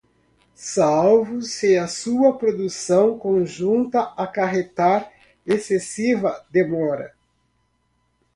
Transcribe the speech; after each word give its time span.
salvo 0.55 1.43
se 1.43 1.77
a 1.77 1.87
sua 1.87 2.35
produção 2.35 3.19
conjunta 3.19 4.01
acarretar 4.17 5.13
excessiva 5.45 6.43
demora 6.49 7.13